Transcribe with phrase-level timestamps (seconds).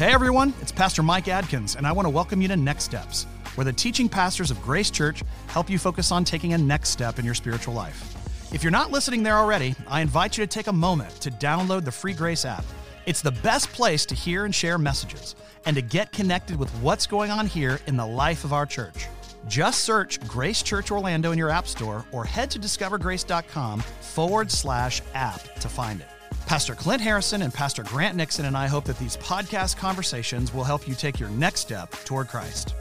[0.00, 3.24] Hey everyone, it's Pastor Mike Adkins, and I want to welcome you to Next Steps,
[3.54, 7.18] where the teaching pastors of Grace Church help you focus on taking a next step
[7.18, 8.14] in your spiritual life.
[8.54, 11.84] If you're not listening there already, I invite you to take a moment to download
[11.84, 12.64] the free Grace app.
[13.04, 15.36] It's the best place to hear and share messages
[15.66, 19.06] and to get connected with what's going on here in the life of our church.
[19.48, 25.02] Just search Grace Church Orlando in your app store or head to discovergrace.com forward slash
[25.12, 26.08] app to find it.
[26.46, 30.64] Pastor Clint Harrison and Pastor Grant Nixon and I hope that these podcast conversations will
[30.64, 32.74] help you take your next step toward Christ.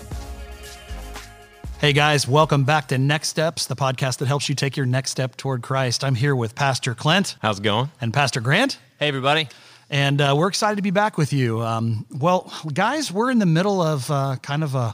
[1.80, 5.12] Hey guys, welcome back to Next Steps, the podcast that helps you take your next
[5.12, 6.04] step toward Christ.
[6.04, 7.38] I'm here with Pastor Clint.
[7.42, 7.90] How's it going?
[8.02, 8.78] And Pastor Grant.
[9.00, 9.48] Hey, everybody.
[9.90, 11.62] And uh, we're excited to be back with you.
[11.62, 14.94] Um, well, guys, we're in the middle of uh, kind of a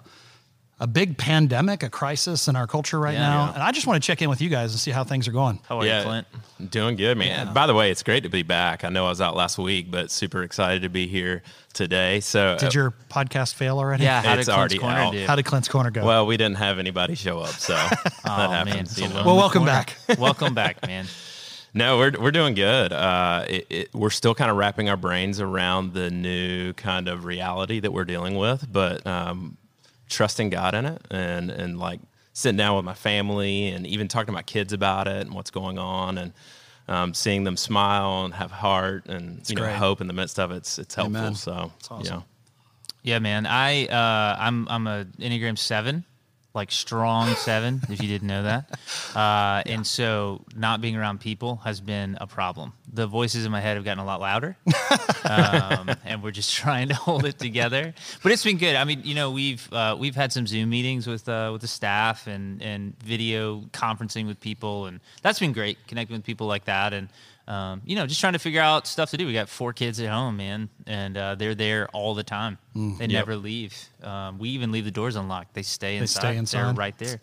[0.80, 3.46] a big pandemic, a crisis in our culture right Yeah, now.
[3.46, 3.54] yeah.
[3.54, 5.32] And I just want to check in with you guys and see how things are
[5.32, 5.60] going.
[5.70, 6.28] How are yeah, you, Clint?
[6.70, 7.54] doing good, man.
[7.54, 8.84] By the way, it's great to be back.
[8.84, 12.20] I know I was out last week, but super excited to be here today.
[12.20, 14.04] So, Did your podcast fail already?
[14.04, 15.14] Yeah, how It's did Clint's already Corner out.
[15.14, 15.26] do?
[15.26, 16.06] How did Clint's Corner go?
[16.06, 18.76] well, we didn't have anybody show up, so that oh, happens.
[18.76, 18.84] man.
[18.84, 19.24] it's you know?
[19.26, 19.72] Well, welcome corner.
[19.72, 19.98] back.
[20.20, 21.06] welcome back, man.
[21.74, 22.92] No, we're we're doing good.
[22.94, 27.26] Uh, it, it, we're still kind of wrapping our brains around the new kind of
[27.26, 29.58] reality that we're dealing with, but um,
[30.10, 32.00] trusting God in it, and and like
[32.34, 35.52] sitting down with my family, and even talking to my kids about it and what's
[35.52, 36.34] going on, and
[36.88, 39.76] um, seeing them smile and have heart and you know great.
[39.76, 40.58] hope in the midst of it.
[40.58, 41.18] It's it's helpful.
[41.18, 41.36] Amen.
[41.36, 42.18] So awesome.
[42.18, 42.24] know.
[43.04, 43.46] Yeah, man.
[43.46, 46.06] I uh, I'm I'm a Enneagram seven,
[46.56, 47.82] like strong seven.
[47.90, 48.80] if you didn't know that,
[49.16, 52.74] uh, and so not being around people has been a problem.
[52.92, 54.58] The voices in my head have gotten a lot louder,
[55.26, 57.94] um, and we're just trying to hold it together.
[58.24, 58.76] But it's been good.
[58.76, 61.68] I mean, you know, we've uh, we've had some Zoom meetings with uh, with the
[61.68, 65.78] staff and and video conferencing with people, and that's been great.
[65.88, 67.10] Connecting with people like that, and
[67.48, 69.26] um, you know, just trying to figure out stuff to do.
[69.28, 72.58] We got four kids at home, man, and uh, they're there all the time.
[72.74, 73.76] they never leave.
[74.04, 75.54] Um, we even leave the doors unlocked.
[75.54, 76.22] They stay inside.
[76.22, 76.58] They stay inside.
[76.66, 77.20] They're right there.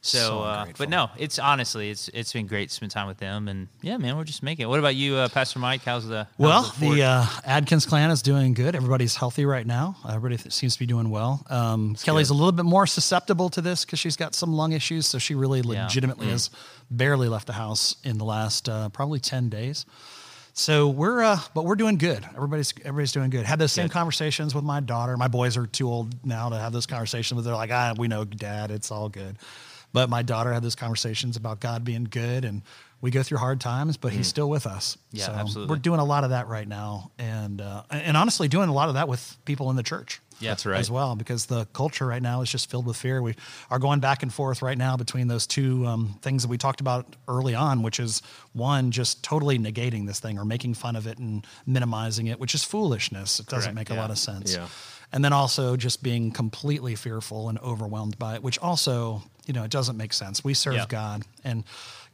[0.00, 3.18] So, So uh, but no, it's honestly, it's it's been great to spend time with
[3.18, 4.66] them, and yeah, man, we're just making it.
[4.68, 5.82] What about you, uh, Pastor Mike?
[5.84, 6.94] How's the how's Well, fort?
[6.96, 8.76] the uh, Adkins clan is doing good.
[8.76, 9.96] Everybody's healthy right now.
[10.08, 11.44] Everybody th- seems to be doing well.
[11.50, 15.06] Um, Kelly's a little bit more susceptible to this because she's got some lung issues.
[15.06, 15.82] So she really Yeah.
[15.84, 16.50] legitimately has
[16.90, 19.84] barely left the house in the last uh, probably 10 days.
[20.54, 22.24] So we're, uh, but we're doing good.
[22.34, 23.46] Everybody's everybody's doing good.
[23.46, 23.92] Had those same Good.
[23.92, 25.16] conversations with my daughter.
[25.16, 28.08] My boys are too old now to have those conversations but They're like, ah, we
[28.08, 29.36] know, Dad, it's all good.
[29.92, 32.62] But my daughter had those conversations about God being good, and
[33.00, 34.98] we go through hard times, but He's still with us.
[35.12, 35.74] Yeah, so absolutely.
[35.74, 38.88] We're doing a lot of that right now, and uh, and honestly, doing a lot
[38.88, 40.20] of that with people in the church.
[40.40, 40.50] Yeah.
[40.50, 40.78] That's right.
[40.78, 43.20] As well, because the culture right now is just filled with fear.
[43.20, 43.34] We
[43.70, 46.80] are going back and forth right now between those two um, things that we talked
[46.80, 48.22] about early on, which is
[48.52, 52.54] one, just totally negating this thing or making fun of it and minimizing it, which
[52.54, 53.40] is foolishness.
[53.40, 54.54] It doesn't make a lot of sense.
[54.54, 54.68] Yeah.
[55.12, 59.64] And then also just being completely fearful and overwhelmed by it, which also, you know,
[59.64, 60.44] it doesn't make sense.
[60.44, 60.86] We serve Yeah.
[60.88, 61.64] God and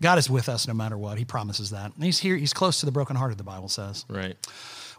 [0.00, 1.18] God is with us no matter what.
[1.18, 1.92] He promises that.
[1.94, 4.04] And he's here, he's close to the brokenhearted, the Bible says.
[4.08, 4.36] Right.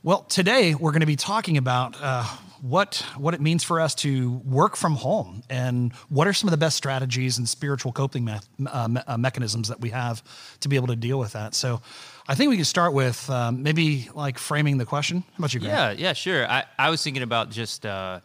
[0.03, 2.23] Well, today we're going to be talking about uh,
[2.61, 6.51] what what it means for us to work from home, and what are some of
[6.51, 8.37] the best strategies and spiritual coping me-
[8.69, 10.21] uh, me- uh, mechanisms that we have
[10.59, 11.55] to be able to deal with that.
[11.55, 11.81] So,
[12.27, 15.23] I think we can start with um, maybe like framing the question.
[15.33, 15.97] How about you, Grant?
[15.99, 16.47] Yeah, yeah, sure.
[16.47, 18.19] I, I was thinking about just uh,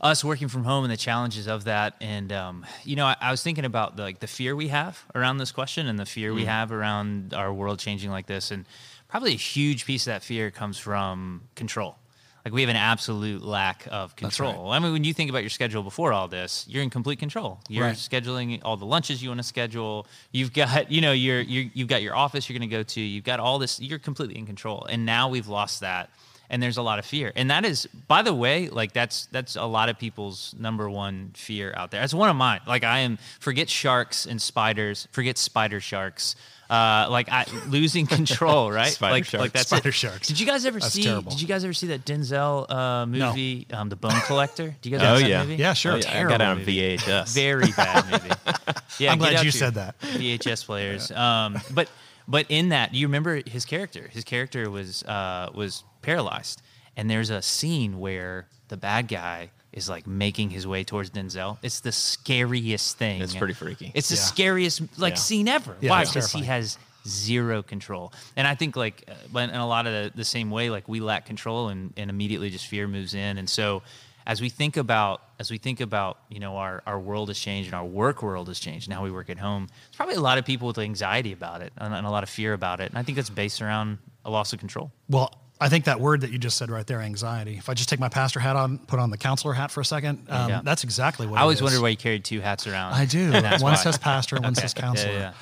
[0.00, 3.30] us working from home and the challenges of that, and um, you know, I, I
[3.30, 6.32] was thinking about the, like the fear we have around this question and the fear
[6.34, 8.66] we have around our world changing like this, and
[9.08, 11.96] probably a huge piece of that fear comes from control.
[12.44, 14.70] Like we have an absolute lack of control.
[14.70, 17.58] I mean, when you think about your schedule before all this, you're in complete control.
[17.68, 17.96] You're Right.
[17.96, 20.06] scheduling all the lunches you want to schedule.
[20.30, 23.00] You've got, you know, you're, you're you've got your office you're going to go to.
[23.00, 23.80] You've got all this.
[23.80, 24.84] You're completely in control.
[24.88, 26.08] And now we've lost that,
[26.50, 27.32] and there's a lot of fear.
[27.36, 31.30] And that is, by the way, like that's that's a lot of people's number one
[31.34, 32.00] fear out there.
[32.00, 32.60] That's one of mine.
[32.66, 35.08] Like I am forget sharks and spiders.
[35.12, 36.36] Forget spider sharks.
[36.68, 38.88] Uh, like I losing control, right?
[38.88, 39.40] Spider like, sharks.
[39.40, 39.92] like that's Spider it.
[39.92, 40.26] sharks.
[40.26, 41.04] Did you guys ever That's see?
[41.04, 41.30] terrible.
[41.30, 44.74] Did you guys ever see that Denzel uh, movie, um, The Bone Collector?
[44.82, 45.42] Do you guys Oh yeah.
[45.44, 45.56] movie?
[45.56, 45.92] Yeah, sure.
[45.92, 46.08] Oh, yeah.
[46.08, 46.96] I Terrible got it on movie.
[46.98, 47.34] VHS.
[47.34, 48.34] Very bad movie.
[48.98, 50.00] Yeah, I'm glad you said that.
[50.00, 51.10] VHS players.
[51.12, 51.90] Um, but
[52.26, 54.08] but in that, you remember his character.
[54.10, 56.62] His character was uh, was paralyzed,
[56.96, 61.58] and there's a scene where the bad guy is like making his way towards Denzel.
[61.62, 63.20] It's the scariest thing.
[63.20, 63.92] It's pretty freaky.
[63.94, 64.20] It's the Yeah.
[64.22, 65.18] scariest like Yeah.
[65.28, 65.76] scene ever.
[65.80, 66.04] Yeah, Why?
[66.04, 68.12] Because he has zero control.
[68.36, 71.00] And I think like when- in a lot of the, the same way, like we
[71.00, 73.38] lack control and, and immediately just fear moves in.
[73.38, 73.82] And so
[74.26, 77.66] as we think about as we think about you know our, our world has changed
[77.68, 80.36] and our work world has changed now we work at home there's probably a lot
[80.38, 82.98] of people with anxiety about it and, and a lot of fear about it and
[82.98, 86.30] i think that's based around a loss of control Well, I think that word that
[86.30, 87.56] you just said right there, anxiety.
[87.56, 89.84] If I just take my pastor hat on, put on the counselor hat for a
[89.86, 90.60] second, um, Yeah.
[90.62, 91.62] that's exactly what I always is.
[91.62, 92.92] wondered why you carried two hats around.
[92.92, 93.32] I do.
[93.32, 93.74] One why.
[93.76, 95.12] says pastor, one says counselor.
[95.12, 95.32] Yeah,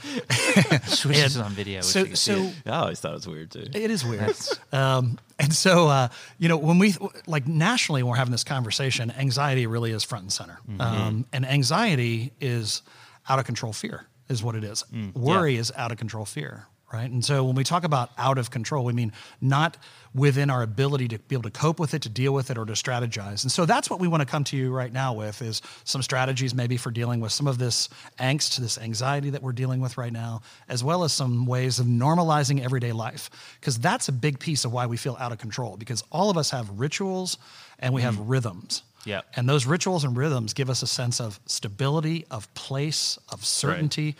[0.71, 0.79] yeah.
[0.87, 1.81] Switches on video.
[1.81, 2.71] So, you can see so.
[2.73, 3.67] I always thought it was weird too.
[3.75, 4.37] it is weird.
[4.73, 6.09] Um, and so, uh,
[6.39, 6.95] you know, when we
[7.27, 10.59] like nationally, when we're having this conversation, anxiety really is front and center.
[10.71, 10.81] Mm-hmm.
[10.81, 12.83] Um, and anxiety is
[13.29, 14.85] out of control fear, is what it is.
[15.15, 17.11] Worry is out of control fear, right?
[17.11, 19.77] And so when we talk about out of control, we mean not
[20.15, 22.65] within our ability to be able to cope with it, to deal with it, or
[22.65, 23.43] to strategize.
[23.43, 26.03] And so that's what we want to come to you right now with is some
[26.03, 27.89] strategies maybe for dealing with some of this
[28.21, 31.87] angst, this anxiety that we're dealing with right now, as well as some ways of
[31.87, 33.29] normalizing everyday life.
[33.61, 36.37] Because that's a big piece of why we feel out of control, because all of
[36.37, 37.39] us have rituals
[37.81, 38.25] and we have mm.
[38.27, 38.83] rhythms.
[39.05, 39.27] Yep.
[39.37, 44.17] And those rituals and rhythms give us a sense of stability, of place, of certainty.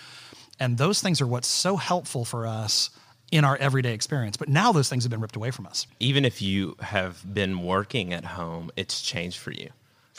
[0.61, 2.91] And those things are what's so helpful for us
[3.33, 4.37] in our everyday experience.
[4.37, 5.87] But now those things have been ripped away from us.
[5.99, 9.71] Even if you have been working at home, it's changed for you.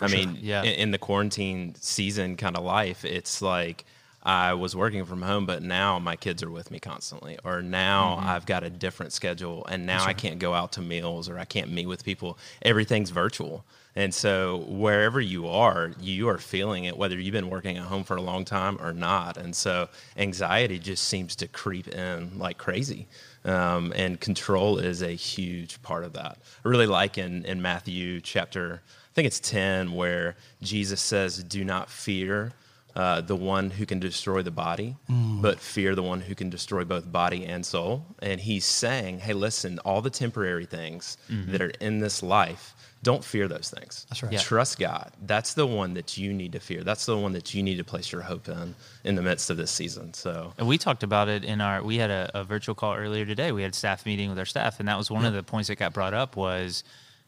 [0.01, 0.63] I mean, Yeah.
[0.63, 3.85] in, in the quarantine season kind of life, it's like
[4.25, 8.17] I was working from home, but now my kids are with me constantly, or now
[8.19, 11.45] I've got a different schedule, and now I can't go out to meals or I
[11.45, 12.39] can't meet with people.
[12.63, 13.63] Everything's virtual.
[13.95, 18.03] And so wherever you are, you are feeling it, whether you've been working at home
[18.03, 19.37] for a long time or not.
[19.37, 23.07] And so anxiety just seems to creep in like crazy.
[23.45, 26.39] Um, and control is a huge part of that.
[26.65, 31.63] I really like in, in Matthew chapter, I think it's 10, where Jesus says, Do
[31.63, 32.53] not fear
[32.95, 34.95] uh, the one who can destroy the body,
[35.41, 38.05] but fear the one who can destroy both body and soul.
[38.21, 43.23] And he's saying, Hey, listen, all the temporary things that are in this life, don't
[43.23, 44.07] fear those things.
[44.09, 44.31] That's right.
[44.33, 44.39] Yeah.
[44.39, 45.11] Trust God.
[45.21, 46.83] That's the one that you need to fear.
[46.83, 49.57] That's the one that you need to place your hope in in the midst of
[49.57, 50.13] this season.
[50.13, 51.83] So, And we talked about it in our.
[51.83, 53.51] We had a, a virtual call earlier today.
[53.51, 55.67] We had a staff meeting with our staff, and that was one of the points
[55.67, 56.83] that got brought up was,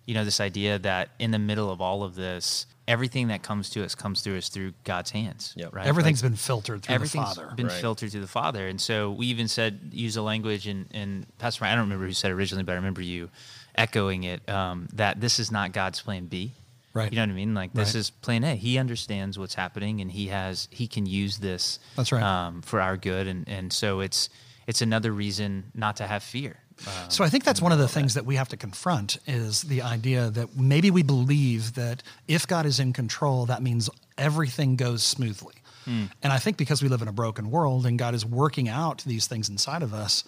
[0.08, 3.70] you know, this idea that in the middle of all of this, everything that comes
[3.72, 5.54] to us comes through us through God's hands.
[5.58, 5.76] Yep.
[5.76, 5.86] Right.
[5.86, 7.52] Everything's Like, been filtered through the Father.
[7.56, 7.82] been Right.
[7.82, 11.64] filtered through the Father, and so we even said use a language and and Pastor.
[11.66, 13.30] Ryan, I don't remember who said it originally, but I remember you
[13.76, 16.54] echoing it um, that this is not God's plan B.
[16.94, 17.12] Right.
[17.12, 17.54] You know what I mean?
[17.54, 18.00] Like this Right.
[18.00, 18.56] is plan A.
[18.56, 21.80] He understands what's happening, and he has he can use this.
[21.96, 22.24] That's right.
[22.24, 24.30] Um, for our good, and and so it's
[24.66, 26.58] it's another reason not to have fear.
[26.86, 27.66] Um, So I think that's mm-hmm.
[27.66, 31.04] one of the things that we have to confront is the idea that maybe we
[31.04, 35.56] believe that if God is in control, that means everything goes smoothly.
[35.86, 36.06] Hmm.
[36.22, 39.04] And I think because we live in a broken world and God is working out
[39.06, 40.24] these things inside of us,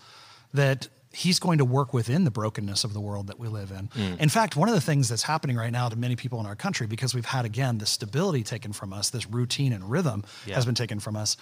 [0.54, 3.86] that He's going to work within the brokenness of the world that we live in.
[3.88, 4.14] Hmm.
[4.20, 6.56] In fact, one of the things that's happening right now to many people in our
[6.56, 10.54] country, because we've had again this stability taken from us, this routine and rhythm Yeah.
[10.56, 11.36] has been taken from us,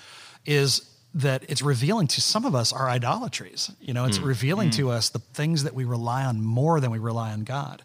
[0.45, 0.81] is
[1.13, 3.71] that it's revealing to some of us our idolatries.
[3.79, 4.25] You know, it's mm.
[4.25, 4.91] revealing to mm.
[4.91, 7.81] us the things that we rely on more than we rely on God.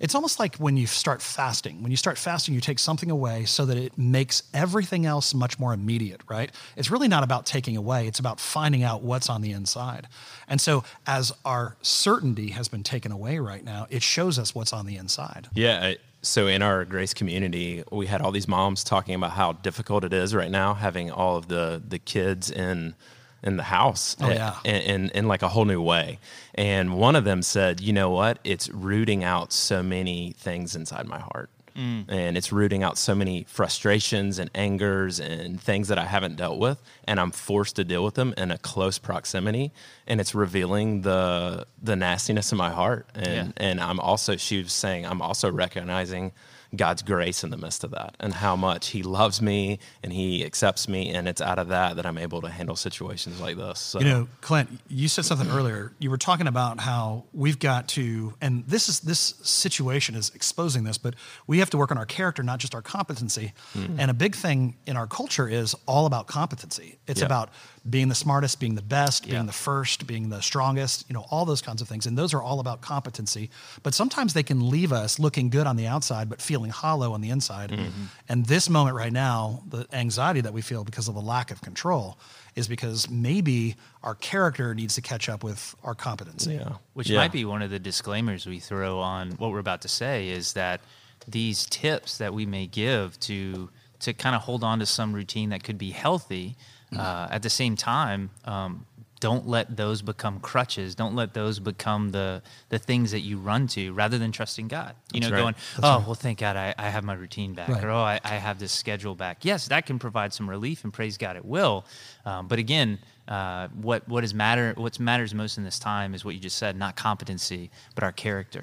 [0.00, 1.82] It's almost like when you start fasting.
[1.82, 5.58] When you start fasting, you take something away so that it makes everything else much
[5.58, 6.50] more immediate, right?
[6.76, 10.08] It's really not about taking away, it's about finding out what's on the inside.
[10.48, 14.72] And so, as our certainty has been taken away right now, it shows us what's
[14.72, 15.48] on the inside.
[15.54, 15.80] Yeah.
[15.82, 20.04] I- So in our grace community, we had all these moms talking about how difficult
[20.04, 22.94] it is right now having all of the the kids in
[23.42, 24.54] in the house Oh, yeah.
[24.64, 26.18] in, in in like a whole new way.
[26.54, 28.38] And one of them said, "You know what?
[28.42, 32.04] It's rooting out so many things inside my heart." Mm.
[32.08, 36.58] And it's rooting out so many frustrations and angers and things that I haven't dealt
[36.58, 39.72] with, and I'm forced to deal with them in a close proximity,
[40.06, 43.06] and it's revealing the the nastiness in my heart.
[43.14, 43.26] And
[43.56, 43.68] Yeah.
[43.68, 46.32] and I'm also she was saying I'm also recognizing
[46.76, 50.44] God's grace in the midst of that and how much He loves me and He
[50.44, 53.78] accepts me, and it's out of that that I'm able to handle situations like this.
[53.78, 54.00] So.
[54.00, 55.92] You know, Clint, you said something earlier.
[55.98, 60.84] You were talking about how we've got to, and this is this situation is exposing
[60.84, 61.14] this, but
[61.46, 63.52] we have to work on our character, not just our competency.
[63.74, 64.00] Mm-hmm.
[64.00, 66.98] And a big thing in our culture is all about competency.
[67.06, 67.26] It's Yeah.
[67.26, 67.50] about
[67.88, 69.42] being the smartest, being the best, being Yeah.
[69.42, 72.06] the first, being the strongest, you know, all those kinds of things.
[72.06, 73.50] And those are all about competency.
[73.82, 77.20] But sometimes they can leave us looking good on the outside, but feeling hollow on
[77.20, 77.70] the inside.
[77.70, 78.04] Mm-hmm.
[78.28, 81.60] And this moment right now, the anxiety that we feel because of a lack of
[81.60, 82.18] control
[82.54, 86.54] is because maybe our character needs to catch up with our competency.
[86.54, 87.18] yeah, Which Yeah.
[87.18, 90.54] might be one of the disclaimers we throw on what we're about to say is
[90.54, 90.80] that
[91.28, 93.68] these tips that we may give to
[94.00, 96.56] to kind of hold on to some routine that could be healthy,
[96.98, 98.86] uh, at the same time, um,
[99.20, 100.94] don't let those become crutches.
[100.94, 104.94] Don't let those become the the things that you run to rather than trusting God.
[105.14, 105.42] You That's know, right.
[105.42, 107.84] going, oh, well, thank God I, I have my routine back, Right.
[107.84, 109.44] or oh, I, I have this schedule back.
[109.44, 111.86] Yes, that can provide some relief, and praise God, it will.
[112.26, 114.74] Um, but again, uh, what what is matter?
[114.76, 118.12] What matters most in this time is what you just said, not competency, but our
[118.12, 118.60] character.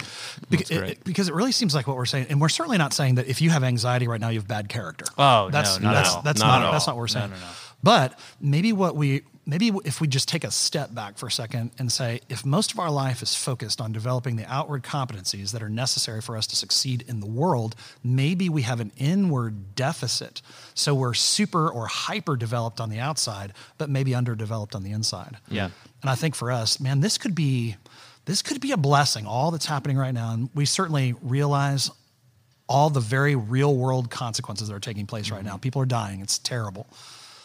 [0.52, 0.90] Beca- great.
[0.92, 3.26] it- because it really seems like what we're saying, and we're certainly not saying that
[3.28, 5.06] if you have anxiety right now, you have bad character.
[5.18, 6.22] Oh, no, that's not at that's all.
[6.22, 7.32] that's Not not, at that's not what we're saying.
[7.32, 7.48] no, no.
[7.84, 11.72] But maybe what we maybe if we just take a step back for a second
[11.80, 15.64] and say, if most of our life is focused on developing the outward competencies that
[15.64, 20.42] are necessary for us to succeed in the world, maybe we have an inward deficit.
[20.74, 25.38] So we're super or hyper developed on the outside, but maybe underdeveloped on the inside.
[25.50, 25.70] Yeah.
[26.02, 27.78] And I think for us, man, this could be
[28.26, 30.34] this could be a blessing, all that's happening right now.
[30.34, 31.90] And we certainly realize
[32.70, 35.48] all the very real world consequences that are taking place right mm-hmm.
[35.48, 35.58] now.
[35.58, 36.22] People are dying.
[36.22, 36.88] It's terrible.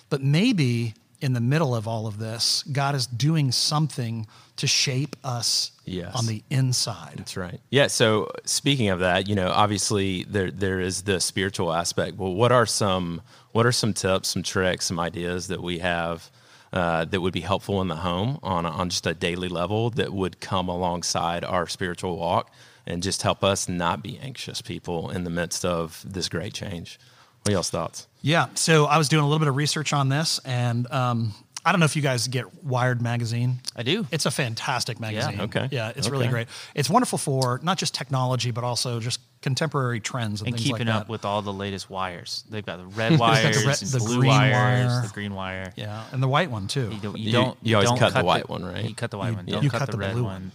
[0.08, 5.16] But maybe in the middle of all of this, God is doing something to shape
[5.24, 6.14] us Yes.
[6.14, 7.14] on the inside.
[7.16, 7.60] That's right.
[7.70, 7.86] Yeah.
[7.88, 12.16] So speaking of that, you know, obviously there there is the spiritual aspect.
[12.16, 13.22] Well, what are some
[13.52, 16.30] what are some tips, some tricks, some ideas that we have
[16.72, 20.12] uh, that would be helpful in the home on on just a daily level that
[20.12, 22.50] would come alongside our spiritual walk
[22.86, 26.98] and just help us not be anxious people in the midst of this great change.
[27.46, 28.08] What are y'all's thoughts?
[28.22, 28.48] Yeah.
[28.54, 31.32] So I was doing a little bit of research on this, and um,
[31.64, 33.60] I don't know if you guys get Wired magazine.
[33.76, 34.04] I do.
[34.10, 35.36] It's a fantastic magazine.
[35.36, 35.68] Yeah, okay.
[35.70, 36.48] Yeah, it's really great.
[36.74, 40.88] It's wonderful for not just technology, but also just contemporary trends and, and things keeping
[40.88, 41.08] like up that.
[41.08, 42.42] with all the latest wires.
[42.50, 45.02] They've got the red wires, red- the blue green wires, wire.
[45.02, 45.72] the green wire.
[45.76, 46.90] yeah, and the white one too.
[46.90, 47.16] You don't.
[47.16, 47.58] You, You- don't.
[47.62, 48.84] you always don't cut the white one, right?
[48.88, 49.46] You cut the white You- one.
[49.46, 50.50] you Don't cut, cut the, the red blue one.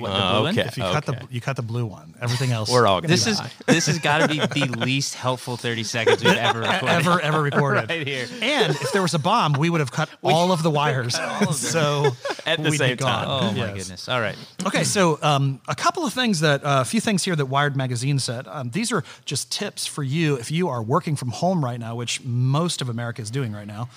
[0.00, 0.10] One.
[0.10, 0.68] What, Uh, the blue okay.
[0.68, 1.26] If you cut the Okay.
[1.30, 3.50] you cut the blue one, everything else We're all gonna This be is high.
[3.66, 6.88] this has got to be the least helpful thirty seconds we've ever recorded.
[6.88, 7.88] ever ever recorded.
[7.90, 8.26] Right here.
[8.40, 11.14] And if there was a bomb, we would have cut all of the wires.
[11.56, 12.12] so
[12.46, 13.24] At the we'd be same gone.
[13.26, 13.28] time.
[13.28, 14.08] Oh my goodness!
[14.08, 14.36] All right.
[14.66, 17.76] Okay, so um, a couple of things that uh, a few things here that Wired
[17.76, 18.46] magazine said.
[18.48, 21.94] Um, these are just tips for you if you are working from home right now,
[21.96, 23.88] which most of America is doing right now.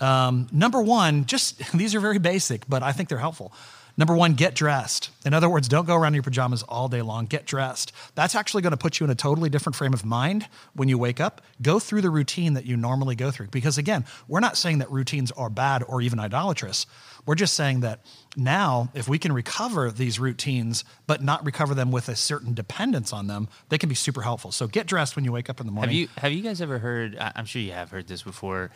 [0.00, 3.52] Um, number one, just these are very basic, but I think they're helpful.
[3.98, 5.10] Number one, get dressed.
[5.26, 7.26] In other words, don't go around in your pajamas all day long.
[7.26, 7.92] Get dressed.
[8.14, 10.96] That's actually going to put you in a totally different frame of mind when you
[10.96, 11.42] wake up.
[11.60, 13.48] Go through the routine that you normally go through.
[13.48, 16.86] Because again, we're not saying that routines are bad or even idolatrous.
[17.28, 18.00] We're just saying that
[18.38, 23.12] now, if we can recover these routines, but not recover them with a certain dependence
[23.12, 24.50] on them, they can be super helpful.
[24.50, 25.90] So get dressed when you wake up in the morning.
[25.90, 27.18] Have you have you guys ever heard?
[27.20, 28.70] I'm sure you have heard this before.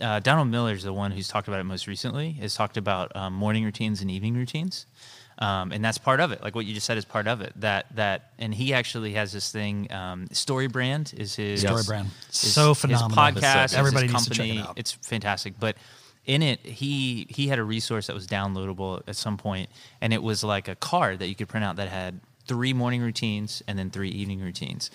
[0.00, 2.32] Uh, Donald Miller is the one who's talked about it most recently.
[2.32, 4.86] Has talked about um, morning routines and evening routines,
[5.38, 6.42] um, and that's part of it.
[6.42, 7.52] Like what you just said is part of it.
[7.60, 9.92] That that, and he actually has this thing.
[9.92, 12.08] Um, Story Brand is his Story Brand.
[12.26, 13.74] his- So his podcast.
[13.74, 14.58] Everybody his needs to check company.
[14.58, 14.78] it out.
[14.78, 15.76] It's fantastic, but.
[16.28, 19.68] In it, he he had a resource that was downloadable at some point,
[20.00, 23.02] and it was like a card that you could print out that had three morning
[23.02, 24.90] routines and then three evening routines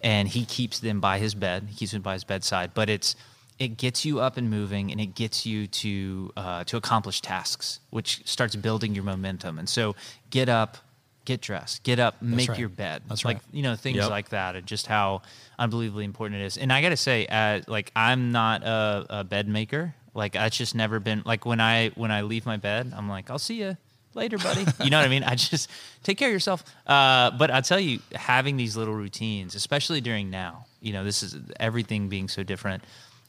[0.00, 1.66] and he keeps them by his bed.
[1.68, 2.72] He keeps them by his bedside.
[2.74, 3.16] But it's
[3.58, 7.80] it gets you up and moving, and it gets you to uh, to accomplish tasks,
[7.90, 9.58] which starts building your momentum.
[9.58, 9.96] And so,
[10.30, 10.78] get up,
[11.24, 12.58] get dressed, get up, make right.
[12.58, 13.02] your bed.
[13.08, 13.44] That's like right.
[13.52, 14.10] you know things Yep.
[14.10, 15.22] like that, and just how
[15.58, 16.56] unbelievably important it is.
[16.56, 19.94] And I got to say, uh, like I'm not a, a bed maker.
[20.18, 23.30] Like that's just never been like when I when I leave my bed, I'm like,
[23.30, 23.76] I'll see you
[24.14, 24.66] later, buddy.
[24.84, 25.22] You know what I mean?
[25.22, 25.70] I just
[26.02, 26.64] take care of yourself.
[26.86, 31.22] Uh, but I tell you, having these little routines, especially during now, you know, this
[31.22, 32.82] is everything being so different.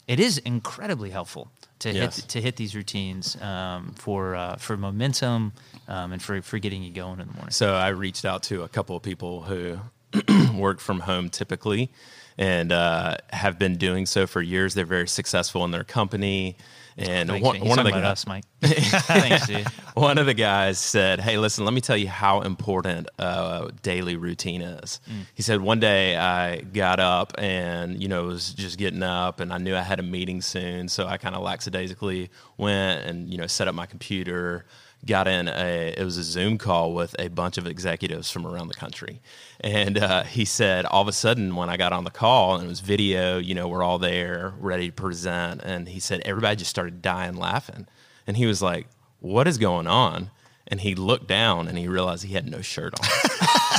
[0.08, 2.16] It is incredibly helpful to Yes.
[2.16, 5.52] hit to hit these routines um, for uh, for momentum
[5.86, 7.52] um, and for for getting you going in the morning.
[7.52, 9.78] So I reached out to a couple of people who
[10.54, 11.90] work from home typically
[12.36, 14.74] and uh, have been doing so for years.
[14.74, 16.56] They're very successful in their company.
[17.00, 18.44] And Thanks, one, one of the guys, us, Mike.
[18.60, 19.66] Thanks, dude.
[19.94, 24.16] one of the guys said, "Hey, listen, let me tell you how important uh, daily
[24.16, 25.22] routine is." Mm.
[25.34, 29.50] He said, "One day I got up and you know was just getting up, and
[29.50, 32.28] I knew I had a meeting soon, so I kind of lackadaisically
[32.58, 34.66] went and you know set up my computer."
[35.06, 38.68] Got in a it was a Zoom call with a bunch of executives from around
[38.68, 39.22] the country,
[39.60, 42.66] and uh, he said all of a sudden when I got on the call and
[42.66, 46.56] it was video, you know we're all there ready to present, and he said everybody
[46.56, 47.86] just started dying laughing,
[48.26, 48.88] and he was like,
[49.20, 50.30] "What is going on?"
[50.66, 53.08] And he looked down and he realized he had no shirt on.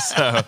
[0.02, 0.42] so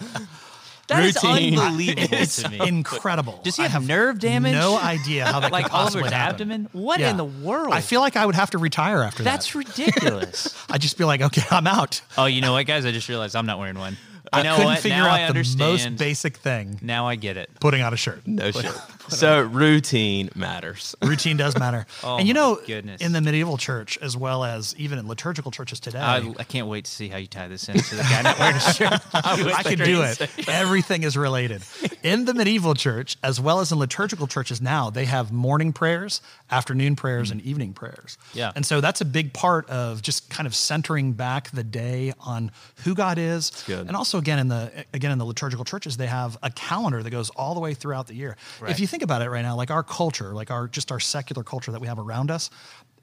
[0.88, 1.58] That is Routine.
[1.58, 2.60] unbelievable to me.
[2.68, 3.40] Incredible.
[3.42, 4.52] Does he I have nerve damage?
[4.52, 6.34] No idea how that like could all over possibly his happen.
[6.34, 6.68] abdomen?
[6.72, 7.10] What Yeah.
[7.10, 7.72] in the world?
[7.72, 9.64] I feel like I would have to retire after That's that.
[9.64, 10.66] That's ridiculous.
[10.70, 12.02] I'd just be like, okay, I'm out.
[12.18, 12.84] oh, you know what, guys?
[12.84, 13.96] I just realized I'm not wearing one.
[14.32, 14.78] I You know couldn't what?
[14.80, 17.50] figure now out I the most basic thing: now I get it.
[17.60, 18.26] putting on a shirt.
[18.26, 18.74] no shirt.
[19.08, 20.94] So routine matters.
[21.02, 21.86] Routine does matter.
[22.02, 23.00] Oh and you know, goodness.
[23.00, 26.66] in the medieval church, as well as even in liturgical churches today, I, I can't
[26.66, 29.00] wait to see how you tie this into the guy not wearing a shirt.
[29.14, 30.48] I can do it.
[30.48, 31.62] Everything is related.
[32.02, 36.20] In the medieval church, as well as in liturgical churches now, they have morning prayers,
[36.50, 37.32] afternoon prayers, mm.
[37.32, 38.18] and evening prayers.
[38.34, 38.52] Yeah.
[38.54, 42.50] And so that's a big part of just kind of centering back the day on
[42.84, 43.50] who God is.
[43.66, 43.86] good.
[43.86, 47.10] And also again in the again in the liturgical churches, they have a calendar that
[47.10, 48.36] goes all the way throughout the year.
[48.60, 48.70] Right.
[48.70, 51.42] If you think about it right now, like our culture, like our just our secular
[51.42, 52.48] culture that we have around us,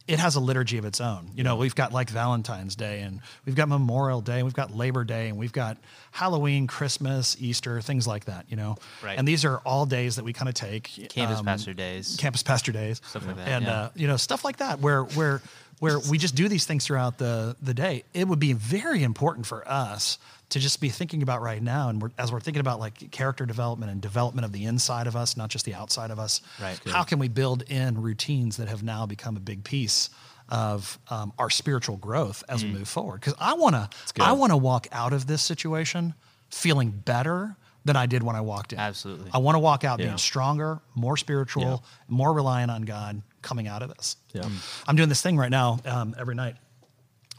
[0.08, 1.30] it has a liturgy of its own.
[1.36, 4.74] You know, we've got like Valentine's Day and we've got Memorial Day and we've got
[4.74, 5.78] Labor Day and we've got
[6.12, 8.78] Halloween, Christmas, Easter, things like that, you know.
[9.04, 9.20] Right.
[9.20, 12.16] And these are all days that we kind of take Campus um, pastor days.
[12.18, 13.74] campus pastor days, Stuff like that, and yeah.
[13.74, 15.42] uh, you know stuff like that, where where
[15.82, 18.04] where we just do these things throughout the the day.
[18.14, 20.18] It would be very important for us
[20.50, 23.46] to just be thinking about right now, and we're, as we're thinking about like character
[23.46, 26.42] development and development of the inside of us, not just the outside of us.
[26.62, 26.80] Right.
[26.88, 30.10] How can we build in routines that have now become a big piece?
[30.50, 32.74] Of um, our spiritual growth as Mm.
[32.74, 33.90] we move forward, because I want to.
[34.20, 36.14] I want to walk out of this situation
[36.50, 38.80] feeling better than I did when I walked in.
[38.80, 39.32] Absolutely.
[39.34, 40.08] I want to walk out Yeah.
[40.08, 41.78] being stronger, more spiritual, Yeah.
[42.08, 44.18] more reliant on God coming out of this.
[44.34, 44.48] Yeah.
[44.88, 46.56] I'm doing this thing right now um, every night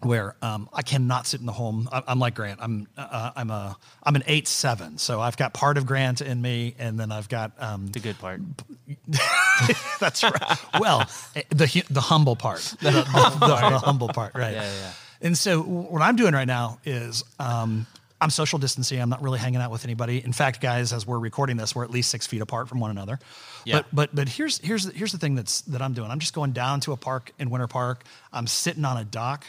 [0.00, 1.88] where um, I cannot sit in the home.
[1.92, 2.58] I- I'm like Grant.
[2.60, 4.98] I'm uh, I'm a I'm an eight seven.
[4.98, 8.18] So I've got part of Grant in me, and then I've got um, The good
[8.18, 8.40] part.
[10.00, 10.58] that's right.
[10.80, 13.02] Well, eh, the the humble part, the, the,
[13.40, 14.54] the- the humble part, right?
[14.54, 14.92] Yeah, yeah.
[15.20, 17.86] And so what I'm doing right now is um,
[18.22, 19.00] I'm social distancing.
[19.00, 20.24] I'm not really hanging out with anybody.
[20.24, 22.92] In fact, guys, as we're recording this, we're at least six feet apart from one
[22.92, 23.18] another.
[23.64, 23.78] Yeah.
[23.78, 26.10] But but but here's here's here's the thing that's that I'm doing.
[26.10, 28.04] I'm just going down to a park in Winter Park.
[28.32, 29.44] I'm sitting on a dock.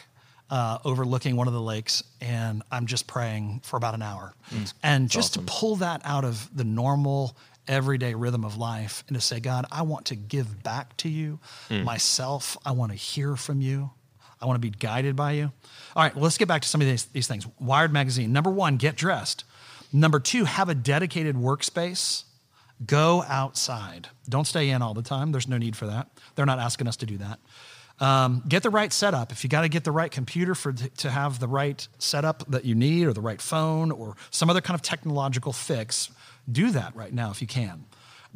[0.50, 4.34] Uh, overlooking one of the lakes, and I'm just praying for about an hour,
[4.82, 7.34] and just to pull that out of the normal
[7.66, 11.40] everyday rhythm of life, and to say, God, I want to give back to you
[11.70, 12.58] myself.
[12.64, 13.90] I want to hear from you.
[14.44, 15.44] I want to be guided by you.
[15.96, 17.46] All right, well, let's get back to some of these, these things.
[17.58, 18.30] Wired Magazine.
[18.30, 19.44] Number one, get dressed.
[19.90, 22.24] Number two, have a dedicated workspace.
[22.84, 24.08] Go outside.
[24.28, 25.32] Don't stay in all the time.
[25.32, 26.10] There's no need for that.
[26.34, 27.38] They're not asking us to do that.
[28.00, 29.32] Um, get the right setup.
[29.32, 32.66] If you got to get the right computer for to have the right setup that
[32.66, 36.10] you need, or the right phone, or some other kind of technological fix,
[36.52, 37.86] do that right now if you can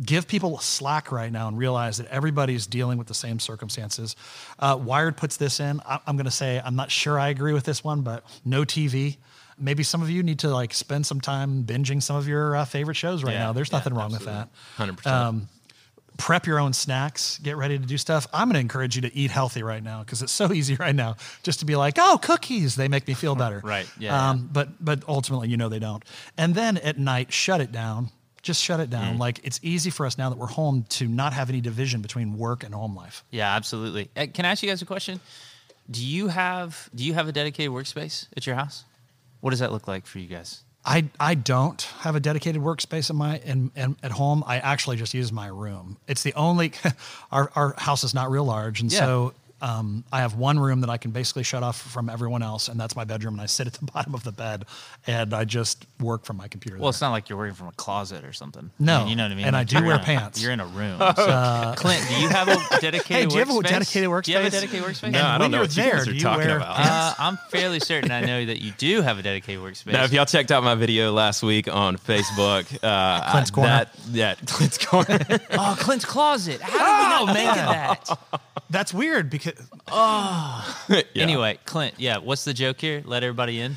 [0.04, 4.14] give people slack right now and realize that everybody's dealing with the same circumstances.
[4.58, 5.80] Uh, Wired puts this in.
[5.87, 8.62] I, I'm going to say I'm not sure I agree with this one, but no
[8.62, 9.16] TV.
[9.58, 12.64] Maybe some of you need to like spend some time binging some of your uh,
[12.64, 13.52] favorite shows right Yeah, now.
[13.52, 14.48] There's yeah, nothing wrong with that.
[14.76, 15.48] Hundred Um, percent.
[16.16, 17.38] Prep your own snacks.
[17.38, 18.26] Get ready to do stuff.
[18.32, 20.94] I'm going to encourage you to eat healthy right now because it's so easy right
[20.94, 22.74] now just to be like, oh, cookies.
[22.74, 23.61] They make me feel better.
[23.64, 26.04] Right, yeah, Um, But but ultimately, you know they don't.
[26.37, 28.11] And then at night, shut it down.
[28.42, 29.18] Just shut it down.
[29.18, 32.38] Like it's easy for us now that we're home to not have any division between
[32.38, 33.24] work and home life.
[33.31, 34.09] Yeah, absolutely.
[34.16, 35.20] Uh, Can I ask you guys a question?
[35.90, 38.85] Do you have do you have a dedicated workspace at your house?
[39.40, 40.62] What does that look like for you guys?
[40.85, 44.42] I, I don't have a dedicated workspace in my in, in at home.
[44.46, 45.96] I actually just use my room.
[46.07, 46.72] It's the only
[47.33, 48.98] our our house is not real large, and Yeah.
[49.01, 52.68] so um, I have one room that I can basically shut off from everyone else,
[52.68, 53.35] and that's my bedroom.
[53.35, 54.64] And I sit at the bottom of the bed,
[55.07, 56.77] and I just work from my computer.
[56.77, 56.90] Well, there.
[56.90, 58.71] it's not like you're working from a closet or something.
[58.81, 59.47] I No, mean, you know what I mean.
[59.47, 60.40] and I do wear in a- pants.
[60.42, 61.01] You're in a room.
[61.16, 61.75] So.
[61.77, 63.07] Clint, do you have a dedicated?
[63.07, 63.68] Hey, do you have a workspace?
[63.68, 65.11] dedicated Do you have a dedicated workspace?
[65.12, 66.77] No, I don't know you're what you guys are talking wear about.
[66.79, 69.92] Uh, I'm fairly certain I know that you do have a dedicated workspace.
[69.92, 73.68] Now, if y'all checked out my video last week on Facebook, uh, Clint's I- Corner.
[73.71, 75.18] That, yeah, Clint's corner.
[75.53, 76.61] oh, Clint's closet.
[76.61, 78.40] How did we not think of that?
[78.71, 79.47] That's weird because
[80.88, 81.04] Yeah.
[81.22, 83.02] Anyway, Clint, yeah, what's the joke here?
[83.04, 83.76] Let everybody in.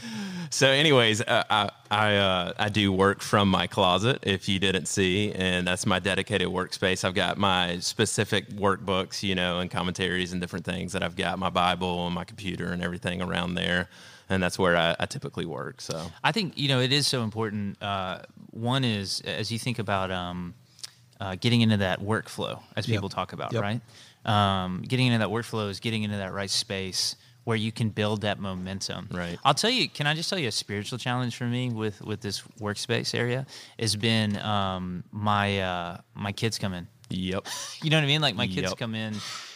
[0.49, 4.19] So, anyways, uh, I I uh, I do work from my closet.
[4.23, 7.03] If you didn't see, and that's my dedicated workspace.
[7.03, 11.39] I've got my specific workbooks, you know, and commentaries and different things that I've got
[11.39, 13.87] my Bible and my computer and everything around there,
[14.29, 15.79] and that's where I, I typically work.
[15.81, 17.81] So, I think you know it is so important.
[17.81, 18.19] Uh,
[18.51, 20.53] one is as you think about um,
[21.19, 22.97] uh, getting into that workflow, as Yep.
[22.97, 23.61] people talk about, Yep.
[23.61, 23.81] right?
[24.25, 28.21] Um, getting into that workflow is getting into that right space where you can build
[28.21, 29.07] that momentum.
[29.11, 29.37] Right.
[29.43, 29.89] I'll tell you.
[29.89, 33.47] Can I just tell you a spiritual challenge for me with with this workspace area
[33.79, 36.87] has been um, my uh, my kids come in.
[37.09, 37.47] yep,
[37.83, 38.21] You know what I mean?
[38.21, 38.77] Like my kids Yep.
[38.77, 39.15] come in,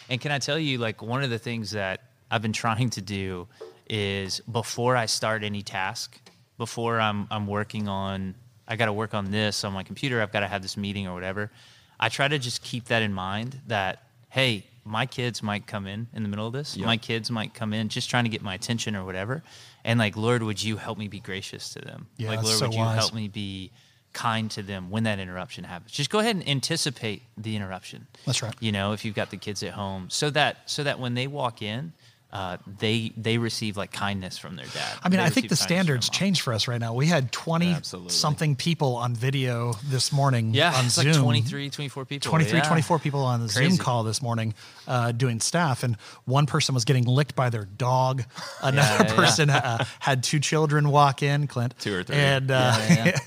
[0.10, 2.02] and can I tell you, like one of the things that
[2.32, 3.48] I've been trying to do
[3.88, 6.20] is before I start any task,
[6.58, 8.34] before I'm I'm working on,
[8.68, 10.24] I got to work on this on my computer.
[10.24, 11.52] I've got to have this meeting or whatever.
[12.00, 14.02] I try to just keep that in mind that
[14.36, 16.76] hey, my kids might come in in the middle of this.
[16.76, 16.86] Yep.
[16.86, 19.44] My kids might come in just trying to get my attention or whatever.
[19.86, 22.08] And like, Lord, would you help me be gracious to them?
[22.18, 22.98] Yeah, like, Lord, so would you wise.
[22.98, 23.72] help me be
[24.12, 25.94] kind to them when that interruption happens.
[25.94, 28.08] Just go ahead and anticipate the interruption.
[28.26, 28.54] That's right.
[28.60, 31.28] You know, if you've got the kids at home, so that so that when they
[31.28, 31.94] walk in,
[32.32, 34.98] uh, they they receive like kindness from their dad.
[35.04, 36.94] I mean, They I think the standards change for us right now.
[36.94, 38.12] We had 20 Absolutely.
[38.12, 41.14] something people on video this morning Yeah, on it's Zoom.
[41.14, 42.30] like 23, 24 people.
[42.30, 42.64] 23, yeah.
[42.68, 44.54] 24 people on the Zoom call this morning
[44.88, 48.24] uh, doing staff, and one person was getting licked by their dog.
[48.62, 49.16] Another yeah, yeah.
[49.16, 51.74] person uh, had two children walk in, Clint.
[51.80, 52.18] Two or three.
[52.18, 53.20] And, uh, Yeah, yeah,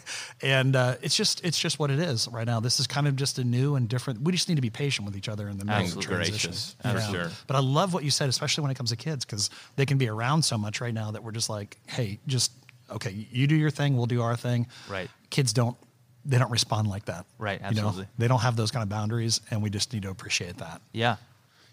[0.42, 2.60] and uh, it's just it's just what it is right now.
[2.60, 4.20] This is kind of just a new and different.
[4.20, 6.14] We just need to be patient with each other in the middle Absolutely.
[6.14, 6.50] of transition.
[6.50, 7.30] Gracious, for sure.
[7.46, 9.98] But I love what you said, especially when it comes to kids, because they can
[9.98, 12.52] be around so much right now that we're just like, hey, just
[12.90, 14.66] okay, you do your thing, we'll do our thing.
[14.88, 15.08] Right.
[15.30, 15.76] Kids don't
[16.24, 17.24] they don't respond like that.
[17.38, 17.88] Right, You know?
[17.88, 18.06] absolutely.
[18.18, 20.82] They don't have those kind of boundaries, and we just need to appreciate that.
[20.92, 21.16] Yeah.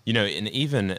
[0.06, 0.98] You know, and even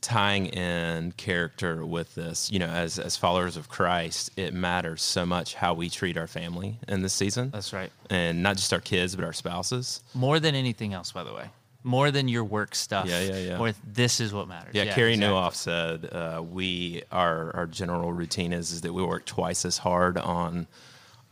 [0.00, 5.24] tying in character with this, you know, as as followers of Christ, it matters so
[5.24, 7.50] much how we treat our family in this season.
[7.50, 7.90] That's right.
[8.10, 10.02] And not just our kids, but our spouses.
[10.14, 11.48] More than anything else, by the way.
[11.84, 13.06] More than your work stuff.
[13.06, 13.58] Yeah, yeah, yeah.
[13.58, 14.74] Or this is what matters.
[14.74, 15.34] Yeah, Carey exactly.
[15.34, 19.78] Nieuwhof said uh, we our our general routine is is that we work twice as
[19.78, 20.66] hard on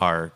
[0.01, 0.33] our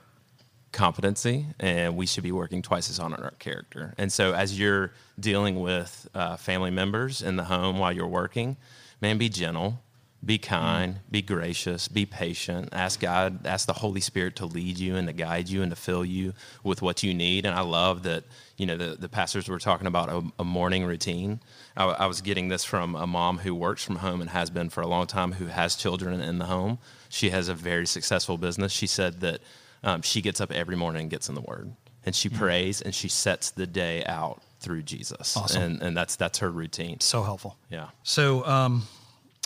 [0.72, 3.94] competency, and we should be working twice as hard on our character.
[3.98, 8.56] And so, as you're dealing with uh, family members in the home while you're working,
[9.00, 9.80] man, be gentle,
[10.22, 12.68] be kind, be gracious, be patient.
[12.72, 15.76] Ask God, ask the Holy Spirit to lead you and to guide you and to
[15.76, 17.46] fill you with what you need.
[17.46, 18.24] And I love that,
[18.58, 21.40] you know, the, the pastors were talking about a, a morning routine.
[21.74, 24.68] I, I was getting this from a mom who works from home and has been
[24.68, 26.78] for a long time, who has children in the home.
[27.08, 28.72] She has a very successful business.
[28.72, 29.40] She said that
[29.82, 31.72] um, she gets up every morning and gets in the Word,
[32.04, 35.34] and she prays and she sets the day out through Jesus.
[35.34, 35.62] Awesome.
[35.62, 37.00] And, and that's that's her routine.
[37.00, 37.56] So helpful.
[37.70, 37.88] Yeah.
[38.02, 38.82] So um,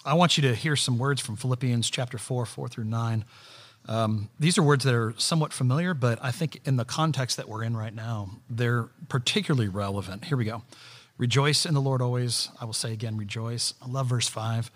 [0.07, 3.25] I want you to hear some words from Philippians chapter 4, 4 through 9.
[3.89, 7.49] Um, these are words that are somewhat familiar, but I think in the context that
[7.49, 10.27] we're in right now, they're particularly relevant.
[10.27, 10.63] Here we go.
[11.17, 12.51] Rejoice in the Lord always.
[12.61, 13.73] I will say again, rejoice.
[13.81, 14.71] I love verse 5.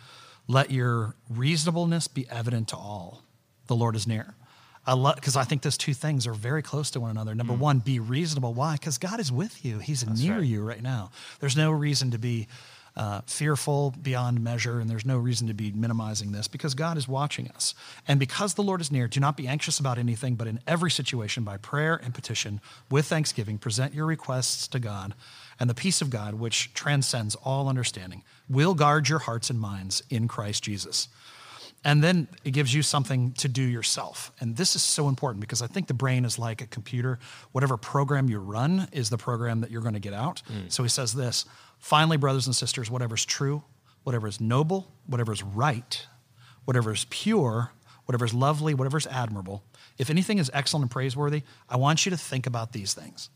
[0.47, 3.23] Let your reasonableness be evident to all.
[3.67, 4.35] The Lord is near.
[4.87, 7.35] I love because I think those two things are very close to one another.
[7.35, 8.55] Number one, be reasonable.
[8.55, 8.75] Why?
[8.75, 9.79] Because God is with you.
[9.79, 10.43] He's near right.
[10.43, 11.11] you right now.
[11.41, 12.49] There's no reason to be
[12.99, 17.07] uh, fearful beyond measure, and there's no reason to be minimizing this because God is
[17.07, 17.73] watching us.
[18.09, 20.91] And because the Lord is near, do not be anxious about anything, but in every
[20.91, 25.15] situation, by prayer and petition, with thanksgiving, present your requests to God,
[25.61, 30.03] and the peace of God, which transcends all understanding, will guard your hearts and minds
[30.11, 31.07] in Christ Jesus.
[31.85, 34.33] And then it gives you something to do yourself.
[34.41, 37.21] And this is so important because I think the brain is like a computer.
[37.53, 40.43] Whatever program you run is the program that you're going to get out.
[40.69, 41.45] So he says this
[41.79, 43.63] finally, brothers and sisters, whatever is true,
[44.05, 46.07] whatever is noble, whatever is right,
[46.65, 47.73] whatever is pure,
[48.07, 49.63] whatever is lovely, whatever is admirable,
[49.99, 53.31] if anything is excellent and praiseworthy, I want you to think about these things.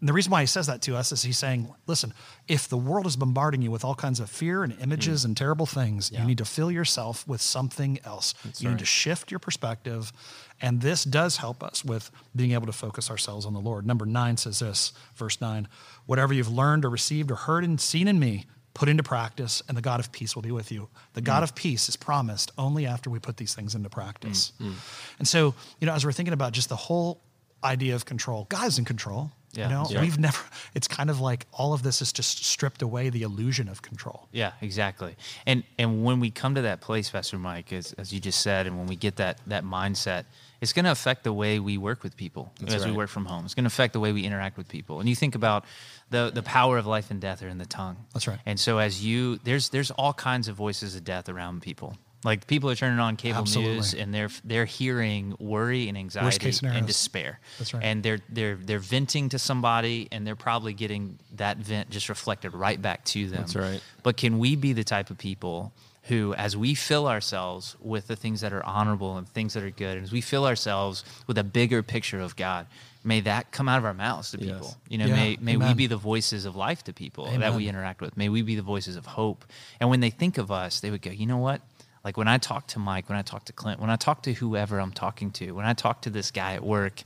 [0.00, 2.14] And the reason why he says that to us is he's saying, listen,
[2.46, 5.26] if the world is bombarding you with all kinds of fear and images mm.
[5.26, 8.34] and terrible things, you need to fill yourself with something else.
[8.58, 10.12] you need to shift your perspective.
[10.60, 13.86] And this does help us with being able to focus ourselves on the Lord.
[13.86, 15.68] Number nine says this, verse nine
[16.06, 19.76] whatever you've learned or received or heard and seen in me, put into practice, and
[19.76, 20.88] the God of peace will be with you.
[21.14, 21.42] The God mm.
[21.42, 24.52] of peace is promised only after we put these things into practice.
[24.60, 24.74] Mm,
[25.18, 27.20] and so, you know, as we're thinking about just the whole
[27.64, 29.32] idea of control, God is in control.
[29.58, 29.68] Yeah.
[29.68, 30.00] You know, Yeah.
[30.02, 30.38] we've never,
[30.74, 34.28] it's kind of like all of this is just stripped away the illusion of control.
[34.32, 35.16] Yeah, exactly.
[35.46, 38.66] And and when we come to that place, Pastor Mike, as, as you just said,
[38.66, 40.24] and when we get that that mindset,
[40.60, 43.44] it's going to affect the way we work with people as we work from home.
[43.44, 45.00] It's going to affect the way we interact with people.
[45.00, 45.64] And you think about
[46.10, 47.96] the the power of life and death are in the tongue.
[48.14, 48.38] That's right.
[48.46, 51.96] And so as you there's there's all kinds of voices of death around people.
[52.24, 53.74] Like people are turning on cable Absolutely.
[53.76, 57.38] news and they're they're hearing worry and anxiety and despair.
[57.58, 57.82] That's right.
[57.84, 62.54] And they're they're they're venting to somebody and they're probably getting that vent just reflected
[62.54, 63.40] right back to them.
[63.42, 63.80] That's right.
[64.02, 65.72] But can we be the type of people
[66.04, 69.70] who, as we fill ourselves with the things that are honorable and things that are
[69.70, 72.66] good, and as we fill ourselves with a bigger picture of God,
[73.04, 74.54] may that come out of our mouths to Yes.
[74.54, 74.76] people.
[74.88, 77.68] You know, Yeah, may may we be the voices of life to people that we
[77.68, 78.16] interact with.
[78.16, 79.44] May we be the voices of hope.
[79.78, 81.60] And when they think of us, they would go, you know what?
[82.08, 84.32] Like when I talk to Mike, when I talk to Clint, when I talk to
[84.32, 87.02] whoever I'm talking to, when I talk to this guy at work,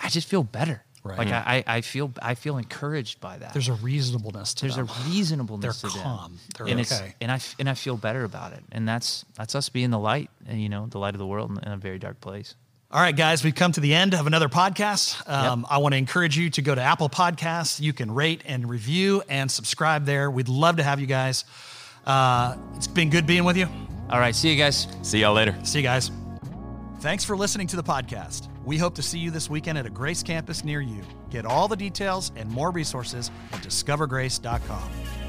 [0.00, 0.84] I just feel better.
[1.02, 1.18] Right.
[1.18, 4.68] Like I, I I feel I feel encouraged by that There's a reasonableness to it.
[4.68, 4.88] there's them.
[4.88, 6.04] a reasonableness They're to them.
[6.06, 6.38] calm.
[6.56, 7.14] They're and okay.
[7.20, 8.62] and I and I feel better about it.
[8.70, 11.50] And that's that's us being the light, and you know, the light of the world
[11.50, 12.54] in, in a very dark place.
[12.92, 15.28] All right, guys, we've come to the end of another podcast.
[15.28, 17.80] Um, I want to encourage you to go to Apple Podcasts.
[17.80, 20.30] You can rate and review and subscribe there.
[20.30, 21.44] We'd love to have you guys.
[22.06, 23.66] Uh, it's been good being with you.
[24.10, 24.86] All right, see you guys.
[25.02, 25.56] See y'all later.
[25.64, 26.10] See you guys.
[27.00, 28.48] Thanks for listening to the podcast.
[28.64, 31.02] We hope to see you this weekend at a Grace campus near you.
[31.30, 35.23] Get all the details and more resources at discovergrace.com.